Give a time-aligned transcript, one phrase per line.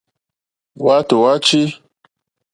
[0.81, 1.63] Hwátò hwá tʃǐ.